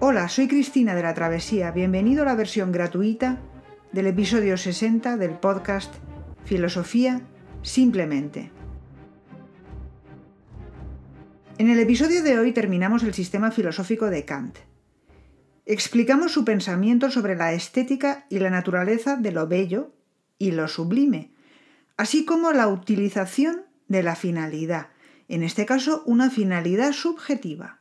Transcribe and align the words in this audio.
Hola, 0.00 0.28
soy 0.28 0.46
Cristina 0.46 0.94
de 0.94 1.02
la 1.02 1.12
Travesía. 1.12 1.72
Bienvenido 1.72 2.22
a 2.22 2.26
la 2.26 2.36
versión 2.36 2.70
gratuita 2.70 3.40
del 3.90 4.06
episodio 4.06 4.56
60 4.56 5.16
del 5.16 5.32
podcast 5.32 5.92
Filosofía 6.44 7.22
Simplemente. 7.62 8.52
En 11.58 11.68
el 11.68 11.80
episodio 11.80 12.22
de 12.22 12.38
hoy 12.38 12.52
terminamos 12.52 13.02
el 13.02 13.12
sistema 13.12 13.50
filosófico 13.50 14.06
de 14.06 14.24
Kant. 14.24 14.58
Explicamos 15.66 16.30
su 16.30 16.44
pensamiento 16.44 17.10
sobre 17.10 17.34
la 17.34 17.52
estética 17.52 18.24
y 18.30 18.38
la 18.38 18.50
naturaleza 18.50 19.16
de 19.16 19.32
lo 19.32 19.48
bello 19.48 19.92
y 20.38 20.52
lo 20.52 20.68
sublime, 20.68 21.32
así 21.96 22.24
como 22.24 22.52
la 22.52 22.68
utilización 22.68 23.62
de 23.88 24.04
la 24.04 24.14
finalidad, 24.14 24.90
en 25.26 25.42
este 25.42 25.66
caso 25.66 26.04
una 26.06 26.30
finalidad 26.30 26.92
subjetiva. 26.92 27.77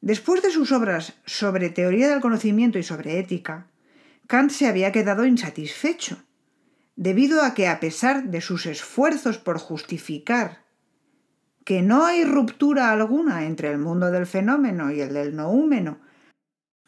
Después 0.00 0.42
de 0.42 0.50
sus 0.50 0.72
obras 0.72 1.14
sobre 1.26 1.68
teoría 1.68 2.08
del 2.08 2.20
conocimiento 2.20 2.78
y 2.78 2.82
sobre 2.82 3.18
ética, 3.18 3.66
Kant 4.26 4.50
se 4.50 4.66
había 4.66 4.92
quedado 4.92 5.26
insatisfecho, 5.26 6.22
debido 6.96 7.42
a 7.42 7.52
que 7.52 7.68
a 7.68 7.80
pesar 7.80 8.24
de 8.24 8.40
sus 8.40 8.66
esfuerzos 8.66 9.38
por 9.38 9.58
justificar 9.58 10.64
que 11.64 11.82
no 11.82 12.04
hay 12.04 12.24
ruptura 12.24 12.90
alguna 12.90 13.44
entre 13.44 13.70
el 13.70 13.78
mundo 13.78 14.10
del 14.10 14.26
fenómeno 14.26 14.90
y 14.90 15.00
el 15.00 15.12
del 15.12 15.36
noúmeno, 15.36 16.00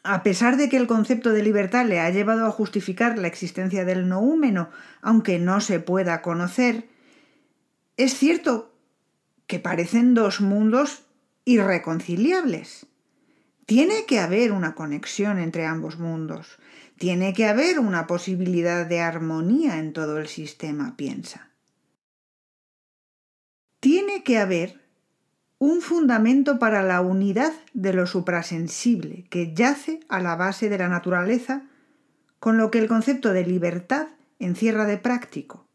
a 0.03 0.23
pesar 0.23 0.57
de 0.57 0.67
que 0.67 0.77
el 0.77 0.87
concepto 0.87 1.31
de 1.31 1.43
libertad 1.43 1.85
le 1.85 1.99
ha 1.99 2.09
llevado 2.09 2.45
a 2.45 2.51
justificar 2.51 3.17
la 3.17 3.27
existencia 3.27 3.85
del 3.85 4.09
noúmeno, 4.09 4.69
aunque 5.01 5.39
no 5.39 5.61
se 5.61 5.79
pueda 5.79 6.21
conocer, 6.21 6.89
es 7.95 8.15
cierto 8.15 8.73
que 9.47 9.59
parecen 9.59 10.13
dos 10.13 10.41
mundos 10.41 11.03
irreconciliables. 11.45 12.87
Tiene 13.65 14.05
que 14.05 14.19
haber 14.19 14.51
una 14.51 14.75
conexión 14.75 15.39
entre 15.39 15.65
ambos 15.65 15.97
mundos. 15.97 16.59
Tiene 16.97 17.33
que 17.33 17.47
haber 17.47 17.79
una 17.79 18.07
posibilidad 18.07 18.85
de 18.85 18.99
armonía 18.99 19.79
en 19.79 19.93
todo 19.93 20.17
el 20.17 20.27
sistema, 20.27 20.95
piensa. 20.97 21.49
Tiene 23.79 24.23
que 24.23 24.37
haber 24.37 24.81
un 25.59 25.79
fundamento 25.79 26.59
para 26.59 26.83
la 26.83 26.99
unidad 26.99 27.53
de 27.73 27.93
lo 27.93 28.05
suprasensible 28.05 29.23
que 29.29 29.53
yace 29.53 30.01
a 30.09 30.19
la 30.19 30.35
base 30.35 30.67
de 30.67 30.77
la 30.77 30.89
naturaleza, 30.89 31.63
con 32.39 32.57
lo 32.57 32.69
que 32.69 32.79
el 32.79 32.89
concepto 32.89 33.31
de 33.31 33.45
libertad 33.45 34.07
encierra 34.39 34.85
de 34.85 34.97
práctico. 34.97 35.65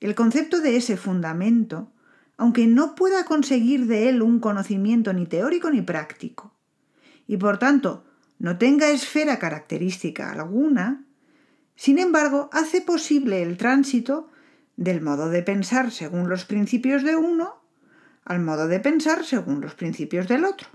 El 0.00 0.14
concepto 0.14 0.60
de 0.60 0.76
ese 0.76 0.98
fundamento, 0.98 1.90
aunque 2.36 2.66
no 2.66 2.94
pueda 2.94 3.24
conseguir 3.24 3.86
de 3.86 4.10
él 4.10 4.20
un 4.20 4.38
conocimiento 4.38 5.14
ni 5.14 5.24
teórico 5.24 5.70
ni 5.70 5.80
práctico, 5.80 6.54
y 7.30 7.36
por 7.36 7.60
tanto 7.60 8.02
no 8.40 8.58
tenga 8.58 8.90
esfera 8.90 9.38
característica 9.38 10.32
alguna, 10.32 11.06
sin 11.76 12.00
embargo 12.00 12.50
hace 12.52 12.80
posible 12.80 13.40
el 13.40 13.56
tránsito 13.56 14.28
del 14.74 15.00
modo 15.00 15.28
de 15.28 15.44
pensar 15.44 15.92
según 15.92 16.28
los 16.28 16.44
principios 16.44 17.04
de 17.04 17.14
uno 17.14 17.62
al 18.24 18.40
modo 18.40 18.66
de 18.66 18.80
pensar 18.80 19.24
según 19.24 19.60
los 19.60 19.76
principios 19.76 20.26
del 20.26 20.44
otro. 20.44 20.66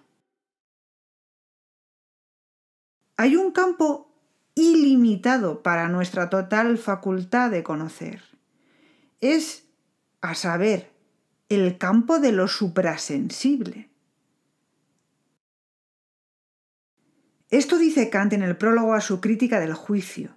Hay 3.18 3.36
un 3.36 3.52
campo 3.52 4.16
ilimitado 4.56 5.62
para 5.62 5.90
nuestra 5.90 6.30
total 6.30 6.78
facultad 6.78 7.52
de 7.52 7.64
conocer. 7.64 8.24
Es, 9.20 9.66
a 10.22 10.36
saber, 10.36 10.94
el 11.50 11.78
campo 11.78 12.20
de 12.20 12.32
lo 12.32 12.48
suprasensible. 12.48 13.90
Esto 17.56 17.78
dice 17.78 18.10
Kant 18.10 18.34
en 18.34 18.44
el 18.44 18.58
prólogo 18.58 18.96
a 18.96 19.00
su 19.00 19.22
crítica 19.22 19.62
del 19.62 19.74
juicio, 19.74 20.36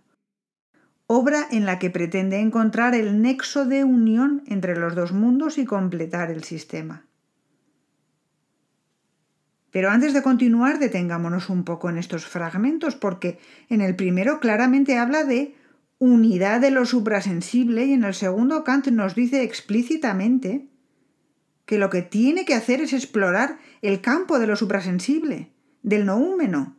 obra 1.08 1.48
en 1.50 1.66
la 1.66 1.80
que 1.80 1.90
pretende 1.90 2.38
encontrar 2.38 2.94
el 2.94 3.20
nexo 3.20 3.64
de 3.64 3.82
unión 3.82 4.44
entre 4.46 4.76
los 4.76 4.94
dos 4.94 5.10
mundos 5.10 5.58
y 5.58 5.64
completar 5.64 6.30
el 6.30 6.44
sistema. 6.44 7.06
Pero 9.72 9.90
antes 9.90 10.14
de 10.14 10.22
continuar, 10.22 10.78
detengámonos 10.78 11.50
un 11.50 11.64
poco 11.64 11.90
en 11.90 11.98
estos 11.98 12.24
fragmentos, 12.24 12.94
porque 12.94 13.40
en 13.68 13.80
el 13.80 13.96
primero 13.96 14.38
claramente 14.38 14.96
habla 14.96 15.24
de 15.24 15.56
unidad 15.98 16.60
de 16.60 16.70
lo 16.70 16.86
suprasensible 16.86 17.84
y 17.86 17.94
en 17.94 18.04
el 18.04 18.14
segundo 18.14 18.62
Kant 18.62 18.86
nos 18.92 19.16
dice 19.16 19.42
explícitamente 19.42 20.68
que 21.66 21.78
lo 21.78 21.90
que 21.90 22.02
tiene 22.02 22.44
que 22.44 22.54
hacer 22.54 22.80
es 22.80 22.92
explorar 22.92 23.58
el 23.82 24.00
campo 24.00 24.38
de 24.38 24.46
lo 24.46 24.54
suprasensible, 24.54 25.50
del 25.82 26.06
noúmeno, 26.06 26.77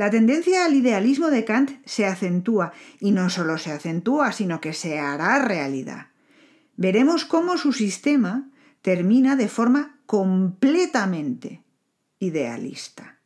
la 0.00 0.08
tendencia 0.08 0.64
al 0.64 0.72
idealismo 0.72 1.28
de 1.28 1.44
Kant 1.44 1.72
se 1.84 2.06
acentúa, 2.06 2.72
y 3.00 3.10
no 3.10 3.28
solo 3.28 3.58
se 3.58 3.70
acentúa, 3.70 4.32
sino 4.32 4.58
que 4.58 4.72
se 4.72 4.98
hará 4.98 5.44
realidad. 5.44 6.06
Veremos 6.74 7.26
cómo 7.26 7.58
su 7.58 7.74
sistema 7.74 8.50
termina 8.80 9.36
de 9.36 9.46
forma 9.46 10.00
completamente 10.06 11.64
idealista. 12.18 13.18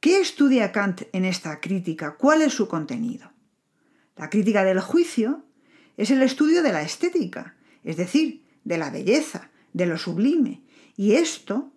¿Qué 0.00 0.20
estudia 0.20 0.72
Kant 0.72 1.02
en 1.12 1.24
esta 1.24 1.60
crítica? 1.60 2.16
¿Cuál 2.16 2.42
es 2.42 2.54
su 2.54 2.66
contenido? 2.66 3.30
La 4.16 4.30
crítica 4.30 4.64
del 4.64 4.80
juicio 4.80 5.44
es 5.96 6.10
el 6.10 6.22
estudio 6.22 6.64
de 6.64 6.72
la 6.72 6.82
estética, 6.82 7.54
es 7.84 7.96
decir, 7.96 8.44
de 8.64 8.78
la 8.78 8.90
belleza, 8.90 9.52
de 9.74 9.86
lo 9.86 9.96
sublime, 9.96 10.64
y 10.96 11.12
esto 11.12 11.70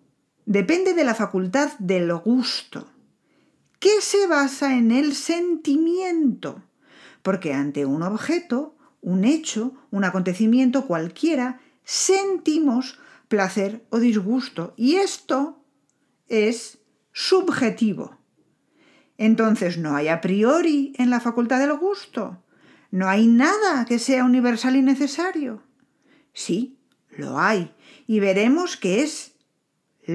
depende 0.50 0.94
de 0.94 1.04
la 1.04 1.14
facultad 1.14 1.70
del 1.78 2.12
gusto, 2.12 2.88
que 3.78 4.00
se 4.00 4.26
basa 4.26 4.76
en 4.76 4.90
el 4.90 5.14
sentimiento, 5.14 6.64
porque 7.22 7.54
ante 7.54 7.86
un 7.86 8.02
objeto, 8.02 8.74
un 9.00 9.24
hecho, 9.24 9.74
un 9.92 10.02
acontecimiento 10.02 10.88
cualquiera, 10.88 11.60
sentimos 11.84 12.98
placer 13.28 13.86
o 13.90 14.00
disgusto, 14.00 14.74
y 14.76 14.96
esto 14.96 15.62
es 16.26 16.78
subjetivo. 17.12 18.18
Entonces 19.18 19.78
no 19.78 19.94
hay 19.94 20.08
a 20.08 20.20
priori 20.20 20.94
en 20.96 21.10
la 21.10 21.20
facultad 21.20 21.60
del 21.60 21.78
gusto, 21.78 22.42
no 22.90 23.08
hay 23.08 23.28
nada 23.28 23.84
que 23.84 24.00
sea 24.00 24.24
universal 24.24 24.74
y 24.74 24.82
necesario. 24.82 25.62
Sí, 26.32 26.76
lo 27.08 27.38
hay, 27.38 27.72
y 28.08 28.18
veremos 28.18 28.76
que 28.76 29.04
es 29.04 29.36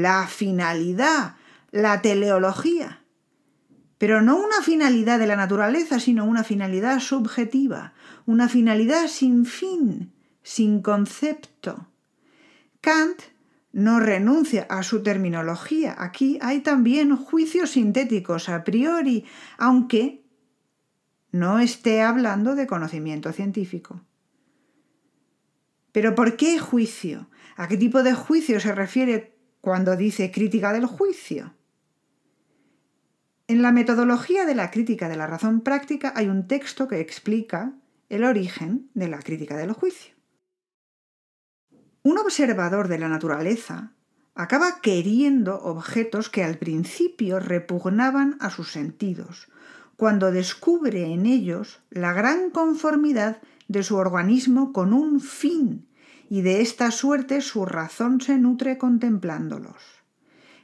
la 0.01 0.27
finalidad, 0.27 1.35
la 1.71 2.01
teleología. 2.01 3.01
Pero 3.97 4.21
no 4.21 4.35
una 4.35 4.61
finalidad 4.61 5.19
de 5.19 5.27
la 5.27 5.37
naturaleza, 5.37 5.99
sino 5.99 6.25
una 6.25 6.43
finalidad 6.43 6.99
subjetiva, 6.99 7.93
una 8.25 8.49
finalidad 8.49 9.07
sin 9.07 9.45
fin, 9.45 10.11
sin 10.43 10.81
concepto. 10.81 11.87
Kant 12.81 13.21
no 13.71 13.99
renuncia 13.99 14.67
a 14.69 14.83
su 14.83 15.01
terminología. 15.01 15.95
Aquí 15.97 16.37
hay 16.41 16.59
también 16.59 17.15
juicios 17.15 17.71
sintéticos 17.71 18.49
a 18.49 18.63
priori, 18.63 19.25
aunque 19.57 20.25
no 21.31 21.59
esté 21.59 22.01
hablando 22.01 22.55
de 22.55 22.67
conocimiento 22.67 23.31
científico. 23.31 24.01
Pero 25.91 26.15
¿por 26.15 26.35
qué 26.35 26.59
juicio? 26.59 27.29
¿A 27.55 27.69
qué 27.69 27.77
tipo 27.77 28.03
de 28.03 28.13
juicio 28.13 28.59
se 28.59 28.75
refiere 28.75 29.34
cuando 29.65 29.97
dice 29.97 30.29
crítica 30.29 30.73
del 30.73 30.85
juicio. 30.85 31.55
En 33.47 33.63
la 33.63 33.71
metodología 33.71 34.45
de 34.45 34.53
la 34.53 34.69
crítica 34.69 35.09
de 35.09 35.15
la 35.15 35.25
razón 35.25 35.61
práctica 35.61 36.13
hay 36.15 36.27
un 36.27 36.45
texto 36.45 36.87
que 36.87 36.99
explica 36.99 37.73
el 38.09 38.25
origen 38.25 38.91
de 38.93 39.07
la 39.07 39.17
crítica 39.17 39.57
del 39.57 39.71
juicio. 39.73 40.13
Un 42.03 42.19
observador 42.19 42.89
de 42.89 42.99
la 42.99 43.09
naturaleza 43.09 43.93
acaba 44.35 44.81
queriendo 44.81 45.59
objetos 45.63 46.29
que 46.29 46.43
al 46.43 46.59
principio 46.59 47.39
repugnaban 47.39 48.37
a 48.41 48.51
sus 48.51 48.71
sentidos, 48.71 49.47
cuando 49.97 50.31
descubre 50.31 51.11
en 51.11 51.25
ellos 51.25 51.81
la 51.89 52.13
gran 52.13 52.51
conformidad 52.51 53.41
de 53.67 53.81
su 53.81 53.95
organismo 53.95 54.71
con 54.71 54.93
un 54.93 55.21
fin 55.21 55.87
y 56.29 56.41
de 56.41 56.61
esta 56.61 56.91
suerte 56.91 57.41
su 57.41 57.65
razón 57.65 58.21
se 58.21 58.37
nutre 58.37 58.77
contemplándolos. 58.77 59.81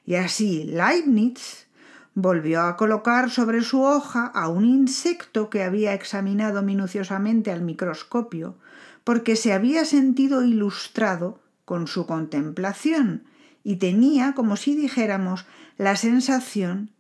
Y 0.06 0.16
así 0.16 0.64
Leibniz 0.64 1.68
volvió 2.14 2.62
a 2.62 2.76
colocar 2.76 3.30
sobre 3.30 3.62
su 3.62 3.82
hoja 3.82 4.26
a 4.26 4.50
un 4.50 4.66
insecto 4.66 5.50
que 5.50 5.64
había 5.64 5.94
examinado 5.94 6.62
minuciosamente 6.62 7.52
al 7.52 7.62
microscopio, 7.62 8.58
porque 9.04 9.36
se 9.36 9.54
había 9.54 9.86
sentido 9.86 10.44
ilustrado 10.44 11.40
con 11.66 11.88
su 11.88 12.06
contemplación 12.06 13.24
y 13.64 13.78
tenía, 13.78 14.34
como 14.34 14.58
si 14.58 14.76
dijéramos, 14.76 15.46
la 15.78 15.96
sensación 15.96 16.92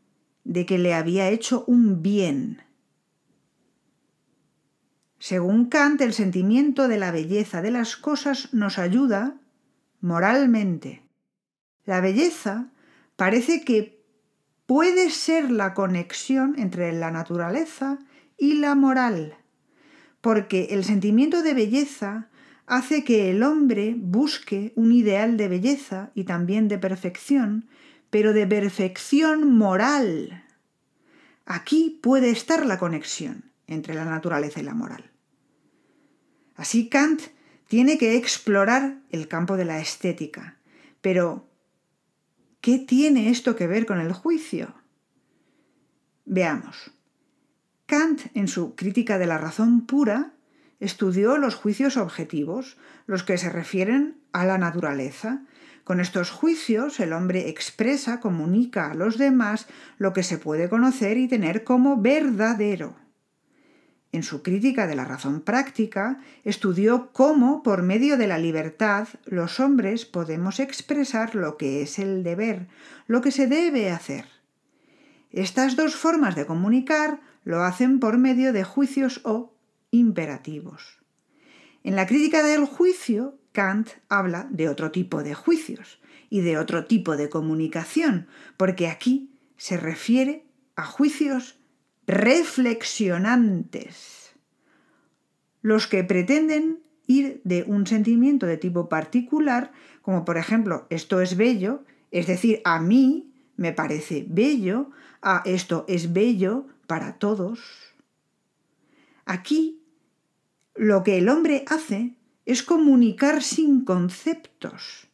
de 0.43 0.65
que 0.65 0.77
le 0.77 0.93
había 0.93 1.29
hecho 1.29 1.63
un 1.67 2.01
bien. 2.01 2.61
Según 5.21 5.65
Kant, 5.65 6.01
el 6.01 6.13
sentimiento 6.13 6.87
de 6.87 6.97
la 6.97 7.11
belleza 7.11 7.61
de 7.61 7.69
las 7.69 7.95
cosas 7.95 8.51
nos 8.55 8.79
ayuda, 8.79 9.35
moralmente. 9.99 11.03
La 11.85 12.01
belleza 12.01 12.71
parece 13.17 13.63
que 13.63 14.03
puede 14.65 15.11
ser 15.11 15.51
la 15.51 15.75
conexión 15.75 16.55
entre 16.57 16.91
la 16.91 17.11
naturaleza 17.11 17.99
y 18.35 18.55
la 18.55 18.73
moral, 18.73 19.35
porque 20.21 20.69
el 20.71 20.83
sentimiento 20.83 21.43
de 21.43 21.53
belleza 21.53 22.29
hace 22.65 23.03
que 23.03 23.29
el 23.29 23.43
hombre 23.43 23.93
busque 23.95 24.73
un 24.75 24.91
ideal 24.91 25.37
de 25.37 25.49
belleza 25.49 26.09
y 26.15 26.23
también 26.23 26.67
de 26.67 26.79
perfección, 26.79 27.69
pero 28.09 28.33
de 28.33 28.47
perfección 28.47 29.55
moral. 29.55 30.45
Aquí 31.45 31.99
puede 32.01 32.31
estar 32.31 32.65
la 32.65 32.79
conexión 32.79 33.51
entre 33.67 33.93
la 33.93 34.05
naturaleza 34.05 34.61
y 34.61 34.63
la 34.63 34.73
moral. 34.73 35.10
Así 36.61 36.89
Kant 36.89 37.21
tiene 37.67 37.97
que 37.97 38.15
explorar 38.15 38.99
el 39.09 39.27
campo 39.27 39.57
de 39.57 39.65
la 39.65 39.79
estética. 39.79 40.59
Pero, 41.01 41.49
¿qué 42.61 42.77
tiene 42.77 43.31
esto 43.31 43.55
que 43.55 43.65
ver 43.65 43.87
con 43.87 43.99
el 43.99 44.13
juicio? 44.13 44.75
Veamos. 46.23 46.91
Kant, 47.87 48.27
en 48.35 48.47
su 48.47 48.75
crítica 48.75 49.17
de 49.17 49.25
la 49.25 49.39
razón 49.39 49.87
pura, 49.87 50.35
estudió 50.79 51.39
los 51.39 51.55
juicios 51.55 51.97
objetivos, 51.97 52.77
los 53.07 53.23
que 53.23 53.39
se 53.39 53.49
refieren 53.49 54.21
a 54.31 54.45
la 54.45 54.59
naturaleza. 54.59 55.47
Con 55.83 55.99
estos 55.99 56.29
juicios 56.29 56.99
el 56.99 57.11
hombre 57.11 57.49
expresa, 57.49 58.19
comunica 58.19 58.91
a 58.91 58.93
los 58.93 59.17
demás 59.17 59.65
lo 59.97 60.13
que 60.13 60.21
se 60.21 60.37
puede 60.37 60.69
conocer 60.69 61.17
y 61.17 61.27
tener 61.27 61.63
como 61.63 61.99
verdadero. 61.99 63.01
En 64.13 64.23
su 64.23 64.43
crítica 64.43 64.87
de 64.87 64.95
la 64.95 65.05
razón 65.05 65.41
práctica, 65.41 66.19
estudió 66.43 67.11
cómo, 67.13 67.63
por 67.63 67.81
medio 67.81 68.17
de 68.17 68.27
la 68.27 68.37
libertad, 68.37 69.07
los 69.25 69.61
hombres 69.61 70.05
podemos 70.05 70.59
expresar 70.59 71.33
lo 71.35 71.57
que 71.57 71.81
es 71.81 71.97
el 71.97 72.23
deber, 72.23 72.67
lo 73.07 73.21
que 73.21 73.31
se 73.31 73.47
debe 73.47 73.89
hacer. 73.89 74.25
Estas 75.31 75.77
dos 75.77 75.95
formas 75.95 76.35
de 76.35 76.45
comunicar 76.45 77.21
lo 77.45 77.63
hacen 77.63 78.01
por 78.01 78.17
medio 78.17 78.51
de 78.51 78.65
juicios 78.65 79.21
o 79.23 79.53
imperativos. 79.91 80.99
En 81.83 81.95
la 81.95 82.05
crítica 82.05 82.43
del 82.43 82.65
juicio, 82.65 83.39
Kant 83.53 83.89
habla 84.09 84.47
de 84.51 84.67
otro 84.67 84.91
tipo 84.91 85.23
de 85.23 85.33
juicios 85.33 86.01
y 86.29 86.41
de 86.41 86.57
otro 86.57 86.85
tipo 86.85 87.15
de 87.15 87.29
comunicación, 87.29 88.27
porque 88.57 88.87
aquí 88.87 89.33
se 89.55 89.77
refiere 89.77 90.45
a 90.75 90.85
juicios 90.85 91.60
reflexionantes, 92.07 94.33
los 95.61 95.87
que 95.87 96.03
pretenden 96.03 96.79
ir 97.07 97.41
de 97.43 97.63
un 97.63 97.87
sentimiento 97.87 98.45
de 98.45 98.57
tipo 98.57 98.89
particular, 98.89 99.71
como 100.01 100.25
por 100.25 100.37
ejemplo 100.37 100.85
esto 100.89 101.21
es 101.21 101.37
bello, 101.37 101.85
es 102.11 102.27
decir, 102.27 102.61
a 102.65 102.79
mí 102.79 103.31
me 103.57 103.73
parece 103.73 104.25
bello, 104.27 104.89
a 105.21 105.43
esto 105.45 105.85
es 105.87 106.13
bello 106.13 106.65
para 106.87 107.19
todos. 107.19 107.59
Aquí 109.25 109.83
lo 110.75 111.03
que 111.03 111.19
el 111.19 111.29
hombre 111.29 111.63
hace 111.67 112.15
es 112.45 112.63
comunicar 112.63 113.43
sin 113.43 113.85
conceptos. 113.85 115.07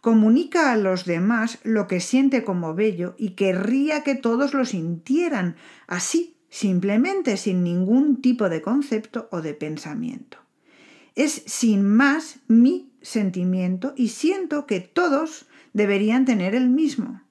Comunica 0.00 0.70
a 0.70 0.76
los 0.76 1.06
demás 1.06 1.58
lo 1.62 1.86
que 1.86 2.00
siente 2.00 2.44
como 2.44 2.74
bello 2.74 3.14
y 3.16 3.30
querría 3.30 4.04
que 4.04 4.14
todos 4.14 4.52
lo 4.52 4.66
sintieran 4.66 5.56
así 5.86 6.33
simplemente 6.54 7.36
sin 7.36 7.64
ningún 7.64 8.22
tipo 8.22 8.48
de 8.48 8.62
concepto 8.62 9.28
o 9.32 9.42
de 9.42 9.54
pensamiento. 9.54 10.38
Es 11.16 11.42
sin 11.46 11.84
más 11.84 12.38
mi 12.46 12.92
sentimiento 13.02 13.92
y 13.96 14.10
siento 14.10 14.64
que 14.64 14.78
todos 14.78 15.46
deberían 15.72 16.24
tener 16.24 16.54
el 16.54 16.68
mismo. 16.68 17.22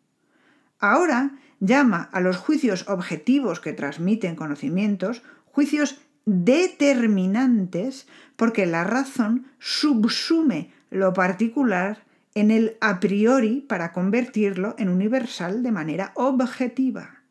Ahora 0.78 1.40
llama 1.62 2.10
a 2.12 2.20
los 2.20 2.36
juicios 2.36 2.90
objetivos 2.90 3.62
que 3.62 3.72
transmiten 3.72 4.36
conocimientos 4.36 5.24
juicios 5.46 6.02
determinantes 6.26 8.08
porque 8.36 8.66
la 8.66 8.84
razón 8.84 9.48
subsume 9.58 10.74
lo 10.90 11.14
particular 11.14 12.04
en 12.36 12.52
el 12.52 12.76
a 12.82 13.00
priori 13.00 13.62
para 13.62 13.94
convertirlo 13.94 14.76
en 14.78 14.90
universal 14.90 15.64
de 15.64 15.72
manera 15.72 16.12
objetiva. 16.16 17.23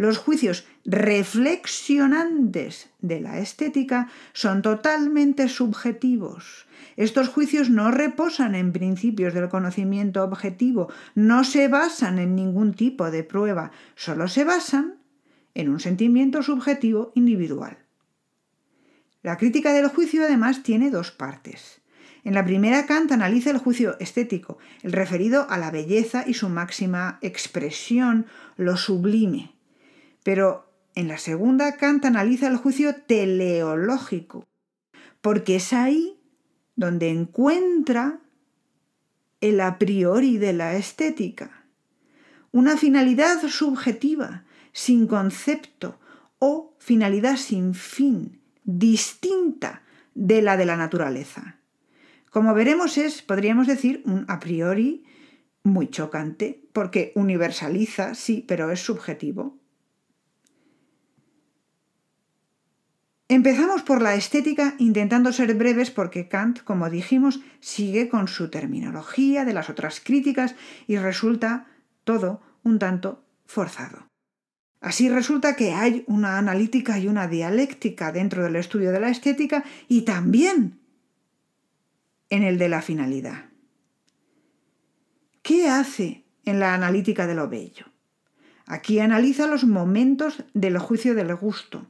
Los 0.00 0.16
juicios 0.16 0.64
reflexionantes 0.86 2.88
de 3.00 3.20
la 3.20 3.38
estética 3.38 4.08
son 4.32 4.62
totalmente 4.62 5.46
subjetivos. 5.46 6.66
Estos 6.96 7.28
juicios 7.28 7.68
no 7.68 7.90
reposan 7.90 8.54
en 8.54 8.72
principios 8.72 9.34
del 9.34 9.50
conocimiento 9.50 10.24
objetivo, 10.24 10.88
no 11.14 11.44
se 11.44 11.68
basan 11.68 12.18
en 12.18 12.34
ningún 12.34 12.72
tipo 12.72 13.10
de 13.10 13.24
prueba, 13.24 13.72
solo 13.94 14.26
se 14.26 14.44
basan 14.44 14.94
en 15.52 15.68
un 15.68 15.80
sentimiento 15.80 16.42
subjetivo 16.42 17.12
individual. 17.14 17.76
La 19.22 19.36
crítica 19.36 19.74
del 19.74 19.88
juicio 19.88 20.24
además 20.24 20.62
tiene 20.62 20.88
dos 20.88 21.10
partes. 21.10 21.82
En 22.24 22.32
la 22.32 22.46
primera 22.46 22.86
Kant 22.86 23.12
analiza 23.12 23.50
el 23.50 23.58
juicio 23.58 24.00
estético, 24.00 24.56
el 24.82 24.92
referido 24.92 25.46
a 25.50 25.58
la 25.58 25.70
belleza 25.70 26.24
y 26.26 26.32
su 26.32 26.48
máxima 26.48 27.18
expresión, 27.20 28.24
lo 28.56 28.78
sublime. 28.78 29.59
Pero 30.22 30.70
en 30.94 31.08
la 31.08 31.18
segunda, 31.18 31.76
Kant 31.76 32.04
analiza 32.04 32.48
el 32.48 32.56
juicio 32.56 32.94
teleológico, 32.94 34.46
porque 35.20 35.56
es 35.56 35.72
ahí 35.72 36.18
donde 36.76 37.10
encuentra 37.10 38.20
el 39.40 39.60
a 39.60 39.78
priori 39.78 40.38
de 40.38 40.52
la 40.52 40.76
estética, 40.76 41.64
una 42.52 42.76
finalidad 42.76 43.40
subjetiva, 43.48 44.44
sin 44.72 45.06
concepto, 45.06 45.98
o 46.38 46.74
finalidad 46.78 47.36
sin 47.36 47.74
fin, 47.74 48.40
distinta 48.64 49.82
de 50.14 50.42
la 50.42 50.56
de 50.56 50.66
la 50.66 50.76
naturaleza. 50.76 51.58
Como 52.30 52.54
veremos 52.54 52.98
es, 52.98 53.22
podríamos 53.22 53.66
decir, 53.66 54.02
un 54.04 54.24
a 54.28 54.40
priori 54.40 55.04
muy 55.62 55.88
chocante, 55.88 56.64
porque 56.72 57.12
universaliza, 57.14 58.14
sí, 58.14 58.44
pero 58.46 58.70
es 58.70 58.80
subjetivo. 58.80 59.59
Empezamos 63.30 63.82
por 63.82 64.02
la 64.02 64.16
estética 64.16 64.74
intentando 64.78 65.32
ser 65.32 65.54
breves 65.54 65.92
porque 65.92 66.26
Kant, 66.26 66.64
como 66.64 66.90
dijimos, 66.90 67.38
sigue 67.60 68.08
con 68.08 68.26
su 68.26 68.50
terminología 68.50 69.44
de 69.44 69.52
las 69.52 69.70
otras 69.70 70.00
críticas 70.00 70.56
y 70.88 70.96
resulta 70.96 71.68
todo 72.02 72.42
un 72.64 72.80
tanto 72.80 73.22
forzado. 73.46 74.08
Así 74.80 75.08
resulta 75.08 75.54
que 75.54 75.74
hay 75.74 76.02
una 76.08 76.38
analítica 76.38 76.98
y 76.98 77.06
una 77.06 77.28
dialéctica 77.28 78.10
dentro 78.10 78.42
del 78.42 78.56
estudio 78.56 78.90
de 78.90 78.98
la 78.98 79.10
estética 79.10 79.62
y 79.86 80.02
también 80.02 80.80
en 82.30 82.42
el 82.42 82.58
de 82.58 82.68
la 82.68 82.82
finalidad. 82.82 83.44
¿Qué 85.42 85.68
hace 85.68 86.24
en 86.44 86.58
la 86.58 86.74
analítica 86.74 87.28
de 87.28 87.36
lo 87.36 87.48
bello? 87.48 87.86
Aquí 88.66 88.98
analiza 88.98 89.46
los 89.46 89.62
momentos 89.62 90.42
del 90.52 90.78
juicio 90.78 91.14
del 91.14 91.32
gusto, 91.36 91.86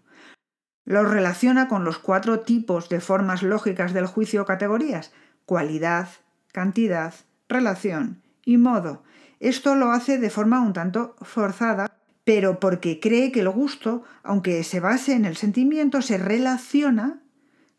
los 0.85 1.09
relaciona 1.09 1.69
con 1.69 1.85
los 1.85 1.99
cuatro 1.99 2.41
tipos 2.41 2.89
de 2.89 3.01
formas 3.01 3.43
lógicas 3.43 3.93
del 3.93 4.07
juicio 4.07 4.43
o 4.43 4.45
categorías, 4.47 5.13
cualidad, 5.47 6.09
cantidad, 6.53 7.15
relación 7.49 8.23
y 8.45 8.57
modo. 8.57 9.03
Esto 9.41 9.75
lo 9.75 9.91
hace 9.91 10.19
de 10.19 10.31
forma 10.31 10.61
un 10.61 10.73
tanto 10.73 11.17
forzada, 11.23 11.91
pero 12.25 12.61
porque 12.61 13.01
cree 13.01 13.33
que 13.33 13.41
el 13.41 13.49
gusto, 13.49 14.05
aunque 14.23 14.63
se 14.65 14.81
base 14.81 15.15
en 15.15 15.25
el 15.25 15.37
sentimiento, 15.37 16.03
se 16.03 16.19
relaciona 16.19 17.21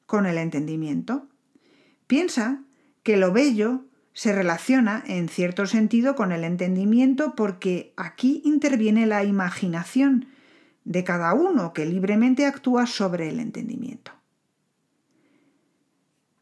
con 0.06 0.26
el 0.26 0.38
entendimiento. 0.38 1.28
Piensa 2.08 2.62
que 3.04 3.18
lo 3.18 3.32
bello 3.32 3.86
se 4.14 4.34
relaciona 4.34 5.04
en 5.08 5.30
cierto 5.30 5.66
sentido 5.68 6.16
con 6.16 6.32
el 6.32 6.44
entendimiento 6.44 7.34
porque 7.36 7.94
aquí 7.96 8.42
interviene 8.44 9.06
la 9.06 9.24
imaginación 9.24 10.28
de 10.92 11.06
cada 11.06 11.34
uno 11.34 11.72
que 11.72 11.86
libremente 11.86 12.46
actúa 12.46 12.86
sobre 12.86 13.30
el 13.30 13.40
entendimiento. 13.40 14.12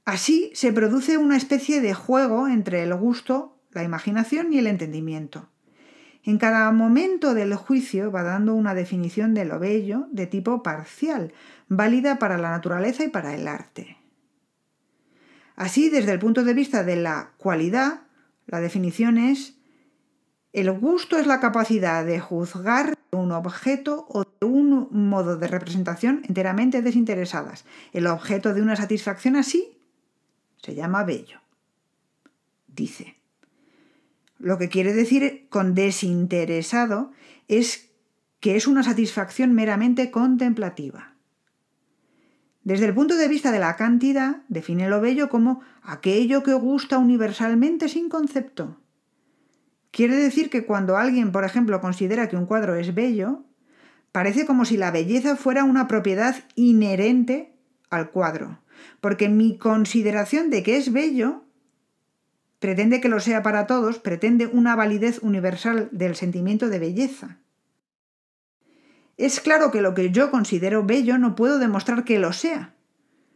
Así 0.06 0.50
se 0.56 0.74
produce 0.74 1.18
una 1.18 1.38
especie 1.38 1.82
de 1.82 1.94
juego 1.94 2.48
entre 2.48 2.82
el 2.82 2.96
gusto, 2.96 3.60
la 3.72 3.84
imaginación 3.84 4.52
y 4.52 4.58
el 4.58 4.66
entendimiento. 4.66 5.50
En 6.24 6.40
cada 6.40 6.72
momento 6.72 7.36
del 7.36 7.54
juicio 7.54 8.12
va 8.12 8.24
dando 8.24 8.56
una 8.56 8.74
definición 8.74 9.36
de 9.36 9.46
lo 9.46 9.60
bello 9.60 10.08
de 10.12 10.26
tipo 10.26 10.64
parcial, 10.64 11.32
válida 11.68 12.18
para 12.18 12.40
la 12.40 12.50
naturaleza 12.50 13.04
y 13.04 13.10
para 13.10 13.36
el 13.36 13.48
arte. 13.48 13.98
Así, 15.56 15.90
desde 15.90 16.14
el 16.14 16.20
punto 16.20 16.44
de 16.44 16.56
vista 16.56 16.84
de 16.84 16.96
la 16.96 17.34
cualidad, 17.38 18.02
la 18.48 18.60
definición 18.62 19.20
es 19.20 19.59
el 20.54 20.72
gusto 20.72 21.18
es 21.18 21.28
la 21.28 21.40
capacidad 21.40 22.06
de 22.06 22.20
juzgar 22.20 22.98
un 23.12 23.32
objeto 23.32 24.06
o 24.10 24.24
de 24.24 24.48
un 24.48 24.88
modo 24.92 25.38
de 25.38 25.48
representación 25.48 26.24
enteramente 26.28 26.82
desinteresadas. 26.82 27.66
El 27.94 28.08
objeto 28.08 28.54
de 28.54 28.62
una 28.62 28.76
satisfacción 28.76 29.36
así 29.36 29.78
se 30.62 30.76
llama 30.76 31.04
bello. 31.04 31.40
dice. 32.68 33.16
Lo 34.38 34.58
que 34.58 34.70
quiere 34.70 34.94
decir 34.94 35.48
con 35.50 35.76
desinteresado 35.76 37.12
es 37.48 37.90
que 38.40 38.56
es 38.56 38.68
una 38.68 38.84
satisfacción 38.84 39.54
meramente 39.54 40.12
contemplativa. 40.12 41.14
Desde 42.64 42.86
el 42.86 42.94
punto 42.94 43.18
de 43.18 43.28
vista 43.28 43.52
de 43.52 43.60
la 43.60 43.76
cantidad, 43.76 44.44
define 44.48 44.88
lo 44.88 45.02
bello 45.02 45.30
como 45.30 45.62
aquello 45.82 46.44
que 46.44 46.54
gusta 46.54 47.00
universalmente 47.00 47.90
sin 47.90 48.08
concepto. 48.08 48.78
Quiere 49.92 50.16
decir 50.16 50.50
que 50.50 50.66
cuando 50.66 50.98
alguien, 50.98 51.32
por 51.32 51.44
ejemplo, 51.44 51.82
considera 51.82 52.30
que 52.30 52.38
un 52.38 52.46
cuadro 52.46 52.76
es 52.76 52.94
bello, 52.94 53.44
parece 54.12 54.46
como 54.46 54.66
si 54.66 54.78
la 54.78 54.92
belleza 54.92 55.36
fuera 55.36 55.64
una 55.64 55.88
propiedad 55.88 56.36
inherente 56.56 57.54
al 57.90 58.12
cuadro, 58.12 58.60
porque 59.02 59.30
mi 59.30 59.58
consideración 59.58 60.50
de 60.50 60.64
que 60.64 60.78
es 60.78 60.92
bello 60.92 61.44
pretende 62.60 63.02
que 63.02 63.10
lo 63.10 63.20
sea 63.20 63.42
para 63.42 63.68
todos, 63.68 64.00
pretende 64.00 64.46
una 64.48 64.76
validez 64.76 65.20
universal 65.22 65.90
del 65.92 66.16
sentimiento 66.16 66.70
de 66.70 66.80
belleza. 66.80 67.38
Es 69.18 69.40
claro 69.40 69.72
que 69.72 69.82
lo 69.82 69.96
que 69.96 70.12
yo 70.12 70.30
considero 70.32 70.86
bello 70.86 71.18
no 71.18 71.36
puedo 71.36 71.58
demostrar 71.58 72.04
que 72.04 72.20
lo 72.20 72.32
sea, 72.32 72.76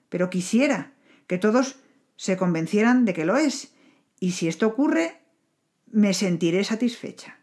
pero 0.09 0.29
quisiera 0.29 0.93
que 1.27 1.37
todos 1.37 1.77
se 2.15 2.37
convencieran 2.37 3.05
de 3.05 3.13
que 3.13 3.25
lo 3.25 3.37
es, 3.37 3.73
y 4.19 4.31
si 4.31 4.47
esto 4.47 4.67
ocurre, 4.67 5.22
me 5.93 6.15
sentiré 6.15 6.63
satisfecha. 6.63 7.37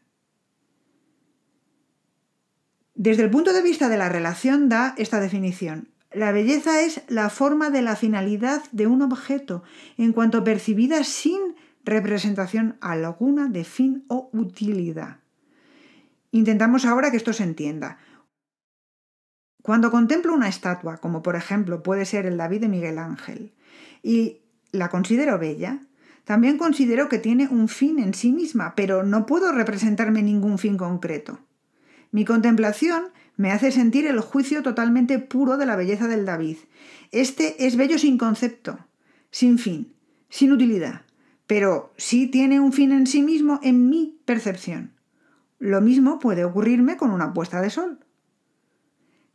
Desde 2.94 3.22
el 3.22 3.30
punto 3.30 3.52
de 3.52 3.62
vista 3.62 3.88
de 3.88 3.96
la 3.96 4.08
relación 4.08 4.68
da 4.68 4.94
esta 4.98 5.20
definición. 5.20 5.88
La 6.12 6.32
belleza 6.32 6.82
es 6.82 7.02
la 7.08 7.30
forma 7.30 7.70
de 7.70 7.80
la 7.80 7.94
finalidad 7.94 8.62
de 8.72 8.88
un 8.88 9.02
objeto, 9.02 9.62
en 9.96 10.12
cuanto 10.12 10.42
percibida 10.42 11.04
sin 11.04 11.54
representación 11.84 12.76
alguna 12.80 13.46
de 13.46 13.62
fin 13.62 14.04
o 14.08 14.28
utilidad. 14.32 15.20
Intentamos 16.32 16.84
ahora 16.84 17.12
que 17.12 17.16
esto 17.16 17.32
se 17.32 17.44
entienda. 17.44 17.98
Cuando 19.62 19.92
contemplo 19.92 20.34
una 20.34 20.48
estatua, 20.48 20.96
como 20.96 21.22
por 21.22 21.36
ejemplo 21.36 21.84
puede 21.84 22.04
ser 22.04 22.26
el 22.26 22.36
David 22.36 22.62
de 22.62 22.68
Miguel 22.68 22.98
Ángel, 22.98 23.54
y 24.02 24.40
la 24.72 24.88
considero 24.88 25.38
bella, 25.38 25.80
también 26.30 26.58
considero 26.58 27.08
que 27.08 27.18
tiene 27.18 27.48
un 27.48 27.66
fin 27.66 27.98
en 27.98 28.14
sí 28.14 28.30
misma, 28.30 28.74
pero 28.76 29.02
no 29.02 29.26
puedo 29.26 29.50
representarme 29.50 30.22
ningún 30.22 30.58
fin 30.58 30.76
concreto. 30.76 31.40
Mi 32.12 32.24
contemplación 32.24 33.06
me 33.36 33.50
hace 33.50 33.72
sentir 33.72 34.06
el 34.06 34.20
juicio 34.20 34.62
totalmente 34.62 35.18
puro 35.18 35.56
de 35.56 35.66
la 35.66 35.74
belleza 35.74 36.06
del 36.06 36.24
David. 36.24 36.58
Este 37.10 37.66
es 37.66 37.74
bello 37.74 37.98
sin 37.98 38.16
concepto, 38.16 38.78
sin 39.32 39.58
fin, 39.58 39.92
sin 40.28 40.52
utilidad, 40.52 41.02
pero 41.48 41.92
sí 41.96 42.28
tiene 42.28 42.60
un 42.60 42.72
fin 42.72 42.92
en 42.92 43.08
sí 43.08 43.22
mismo 43.22 43.58
en 43.64 43.88
mi 43.88 44.20
percepción. 44.24 44.92
Lo 45.58 45.80
mismo 45.80 46.20
puede 46.20 46.44
ocurrirme 46.44 46.96
con 46.96 47.10
una 47.10 47.32
puesta 47.32 47.60
de 47.60 47.70
sol. 47.70 47.98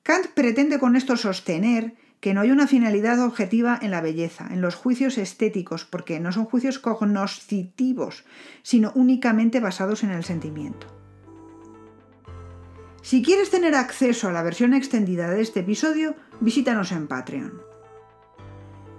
Kant 0.02 0.28
pretende 0.28 0.80
con 0.80 0.96
esto 0.96 1.18
sostener 1.18 1.98
que 2.20 2.34
no 2.34 2.42
hay 2.42 2.52
una 2.52 2.68
finalidad 2.68 3.24
objetiva 3.24 3.78
en 3.82 3.92
la 3.92 4.02
belleza, 4.02 4.48
en 4.52 4.62
los 4.62 4.76
juicios 4.76 5.18
estéticos, 5.18 5.86
porque 5.86 6.20
no 6.20 6.32
son 6.32 6.46
juicios 6.46 6.80
cognoscitivos, 6.80 8.26
sino 8.64 8.92
únicamente 8.96 9.60
basados 9.60 10.04
en 10.04 10.12
el 10.12 10.24
sentimiento. 10.24 10.88
Si 13.02 13.22
quieres 13.22 13.52
tener 13.52 13.76
acceso 13.76 14.30
a 14.30 14.32
la 14.32 14.42
versión 14.42 14.74
extendida 14.74 15.30
de 15.30 15.42
este 15.42 15.60
episodio, 15.60 16.16
visítanos 16.40 16.92
en 16.92 17.08
Patreon. 17.08 17.62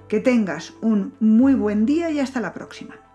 Que 0.09 0.21
tengas 0.21 0.75
un 0.81 1.15
muy 1.19 1.55
buen 1.55 1.87
día 1.87 2.11
y 2.11 2.21
hasta 2.21 2.41
la 2.41 2.55
próxima. 2.55 3.06